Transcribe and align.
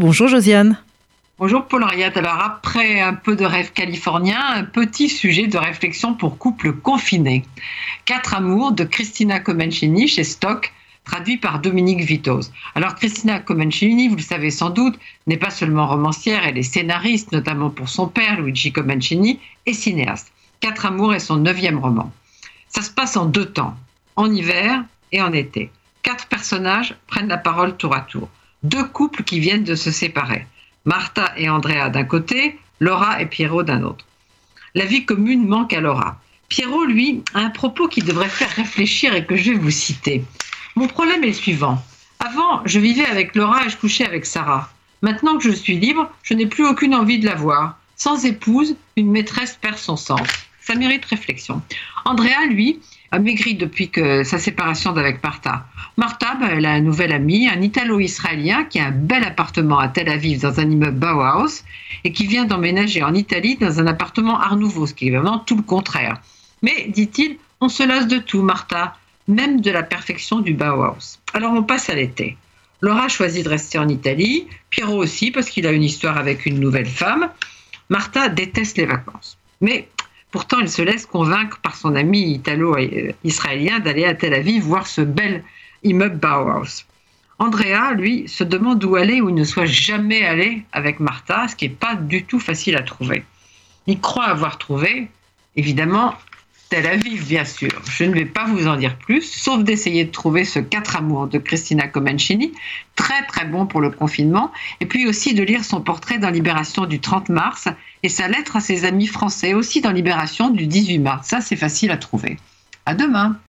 Bonjour 0.00 0.28
Josiane. 0.28 0.78
Bonjour 1.40 1.66
Paul 1.66 1.82
Henriette. 1.82 2.16
Alors 2.16 2.40
après 2.40 3.00
un 3.00 3.14
peu 3.14 3.34
de 3.34 3.44
rêve 3.44 3.72
californien, 3.72 4.40
un 4.54 4.62
petit 4.62 5.08
sujet 5.08 5.48
de 5.48 5.58
réflexion 5.58 6.14
pour 6.14 6.38
couple 6.38 6.72
confiné. 6.72 7.44
Quatre 8.04 8.34
amours 8.34 8.70
de 8.70 8.84
Christina 8.84 9.40
Comencini 9.40 10.06
chez 10.06 10.22
Stock, 10.22 10.72
traduit 11.04 11.36
par 11.36 11.58
Dominique 11.58 12.02
Vitoz. 12.02 12.52
Alors 12.76 12.94
Christina 12.94 13.40
Comencini, 13.40 14.06
vous 14.06 14.14
le 14.14 14.22
savez 14.22 14.52
sans 14.52 14.70
doute, 14.70 14.96
n'est 15.26 15.36
pas 15.36 15.50
seulement 15.50 15.88
romancière, 15.88 16.46
elle 16.46 16.58
est 16.58 16.62
scénariste, 16.62 17.32
notamment 17.32 17.70
pour 17.70 17.88
son 17.88 18.06
père 18.06 18.40
Luigi 18.40 18.70
Comencini, 18.70 19.40
et 19.66 19.72
cinéaste. 19.72 20.30
Quatre 20.60 20.86
amours 20.86 21.12
est 21.12 21.18
son 21.18 21.38
neuvième 21.38 21.80
roman. 21.80 22.12
Ça 22.68 22.82
se 22.82 22.90
passe 22.92 23.16
en 23.16 23.26
deux 23.26 23.46
temps, 23.46 23.74
en 24.14 24.32
hiver 24.32 24.84
et 25.10 25.20
en 25.20 25.32
été. 25.32 25.72
Quatre 26.04 26.28
personnages 26.28 26.94
prennent 27.08 27.26
la 27.26 27.36
parole 27.36 27.76
tour 27.76 27.96
à 27.96 28.02
tour 28.02 28.28
deux 28.62 28.84
couples 28.84 29.22
qui 29.22 29.40
viennent 29.40 29.64
de 29.64 29.74
se 29.74 29.90
séparer. 29.90 30.46
Martha 30.84 31.32
et 31.36 31.48
Andrea 31.48 31.90
d'un 31.90 32.04
côté, 32.04 32.58
Laura 32.80 33.20
et 33.20 33.26
Pierrot 33.26 33.62
d'un 33.62 33.82
autre. 33.82 34.04
La 34.74 34.84
vie 34.84 35.04
commune 35.04 35.46
manque 35.46 35.72
à 35.72 35.80
Laura. 35.80 36.20
Pierrot, 36.48 36.84
lui, 36.84 37.22
a 37.34 37.40
un 37.40 37.50
propos 37.50 37.88
qui 37.88 38.00
devrait 38.00 38.28
faire 38.28 38.50
réfléchir 38.50 39.14
et 39.14 39.24
que 39.24 39.36
je 39.36 39.50
vais 39.50 39.58
vous 39.58 39.70
citer. 39.70 40.24
Mon 40.76 40.88
problème 40.88 41.24
est 41.24 41.28
le 41.28 41.32
suivant. 41.32 41.82
Avant, 42.20 42.62
je 42.64 42.78
vivais 42.78 43.04
avec 43.06 43.34
Laura 43.34 43.66
et 43.66 43.68
je 43.68 43.76
couchais 43.76 44.06
avec 44.06 44.24
Sarah. 44.24 44.70
Maintenant 45.02 45.36
que 45.36 45.44
je 45.44 45.54
suis 45.54 45.78
libre, 45.78 46.10
je 46.22 46.34
n'ai 46.34 46.46
plus 46.46 46.66
aucune 46.66 46.94
envie 46.94 47.18
de 47.18 47.26
la 47.26 47.34
voir. 47.34 47.78
Sans 47.96 48.24
épouse, 48.24 48.76
une 48.96 49.10
maîtresse 49.10 49.58
perd 49.60 49.76
son 49.76 49.96
sens. 49.96 50.26
Ça 50.60 50.74
mérite 50.74 51.04
réflexion. 51.04 51.62
Andrea, 52.04 52.46
lui, 52.48 52.80
a 53.10 53.18
maigri 53.18 53.54
depuis 53.54 53.90
que 53.90 54.24
sa 54.24 54.38
séparation 54.38 54.92
d'avec 54.92 55.22
Martha. 55.22 55.66
Martha, 55.98 56.36
bah, 56.36 56.50
elle 56.52 56.64
a 56.64 56.74
un 56.74 56.80
nouvel 56.80 57.10
ami, 57.10 57.48
un 57.48 57.60
Italo-Israélien 57.60 58.62
qui 58.62 58.78
a 58.78 58.86
un 58.86 58.92
bel 58.92 59.24
appartement 59.24 59.80
à 59.80 59.88
Tel 59.88 60.08
Aviv 60.08 60.40
dans 60.40 60.60
un 60.60 60.70
immeuble 60.70 60.96
Bauhaus 60.96 61.64
et 62.04 62.12
qui 62.12 62.28
vient 62.28 62.44
d'emménager 62.44 63.02
en 63.02 63.14
Italie 63.14 63.56
dans 63.56 63.80
un 63.80 63.86
appartement 63.88 64.38
Art 64.38 64.54
Nouveau, 64.54 64.86
ce 64.86 64.94
qui 64.94 65.08
est 65.08 65.10
vraiment 65.10 65.40
tout 65.40 65.56
le 65.56 65.62
contraire. 65.62 66.22
Mais, 66.62 66.86
dit-il, 66.86 67.36
on 67.60 67.68
se 67.68 67.82
lasse 67.82 68.06
de 68.06 68.18
tout, 68.18 68.42
Martha, 68.42 68.94
même 69.26 69.60
de 69.60 69.72
la 69.72 69.82
perfection 69.82 70.38
du 70.38 70.54
Bauhaus. 70.54 71.18
Alors 71.34 71.52
on 71.52 71.64
passe 71.64 71.90
à 71.90 71.96
l'été. 71.96 72.36
Laura 72.80 73.08
choisit 73.08 73.44
de 73.44 73.48
rester 73.48 73.80
en 73.80 73.88
Italie, 73.88 74.46
Pierrot 74.70 75.02
aussi 75.02 75.32
parce 75.32 75.50
qu'il 75.50 75.66
a 75.66 75.72
une 75.72 75.82
histoire 75.82 76.16
avec 76.16 76.46
une 76.46 76.60
nouvelle 76.60 76.86
femme. 76.86 77.28
Martha 77.88 78.28
déteste 78.28 78.76
les 78.76 78.86
vacances. 78.86 79.36
Mais 79.60 79.88
Pourtant, 80.30 80.58
il 80.60 80.68
se 80.68 80.82
laisse 80.82 81.06
convaincre 81.06 81.58
par 81.60 81.74
son 81.74 81.94
ami 81.94 82.34
italo-israélien 82.34 83.78
d'aller 83.78 84.04
à 84.04 84.14
Tel 84.14 84.34
Aviv 84.34 84.62
voir 84.62 84.86
ce 84.86 85.00
bel 85.00 85.42
immeuble 85.82 86.16
Bauhaus. 86.16 86.84
Andrea, 87.38 87.92
lui, 87.94 88.28
se 88.28 88.42
demande 88.42 88.82
où 88.84 88.96
aller 88.96 89.20
où 89.20 89.28
il 89.28 89.34
ne 89.34 89.44
soit 89.44 89.66
jamais 89.66 90.24
allé 90.24 90.64
avec 90.72 90.98
Martha, 90.98 91.46
ce 91.48 91.54
qui 91.54 91.68
n'est 91.68 91.74
pas 91.74 91.94
du 91.94 92.24
tout 92.24 92.40
facile 92.40 92.76
à 92.76 92.82
trouver. 92.82 93.24
Il 93.86 94.00
croit 94.00 94.26
avoir 94.26 94.58
trouvé, 94.58 95.08
évidemment, 95.54 96.14
Tel 96.68 96.86
Aviv, 96.86 97.26
bien 97.26 97.46
sûr. 97.46 97.70
Je 97.90 98.04
ne 98.04 98.12
vais 98.12 98.26
pas 98.26 98.44
vous 98.44 98.66
en 98.66 98.76
dire 98.76 98.98
plus, 98.98 99.22
sauf 99.22 99.62
d'essayer 99.64 100.04
de 100.04 100.10
trouver 100.10 100.44
ce 100.44 100.58
quatre 100.58 100.96
amours 100.96 101.26
de 101.26 101.38
Christina 101.38 101.88
Comencini, 101.88 102.52
très 102.94 103.24
très 103.24 103.46
bon 103.46 103.64
pour 103.64 103.80
le 103.80 103.90
confinement, 103.90 104.52
et 104.80 104.86
puis 104.86 105.06
aussi 105.06 105.32
de 105.32 105.42
lire 105.42 105.64
son 105.64 105.80
portrait 105.80 106.18
dans 106.18 106.28
Libération 106.28 106.84
du 106.84 107.00
30 107.00 107.30
mars 107.30 107.68
et 108.02 108.10
sa 108.10 108.28
lettre 108.28 108.56
à 108.56 108.60
ses 108.60 108.84
amis 108.84 109.06
français 109.06 109.54
aussi 109.54 109.80
dans 109.80 109.92
Libération 109.92 110.50
du 110.50 110.66
18 110.66 110.98
mars. 110.98 111.28
Ça, 111.28 111.40
c'est 111.40 111.56
facile 111.56 111.90
à 111.90 111.96
trouver. 111.96 112.36
À 112.84 112.94
demain. 112.94 113.38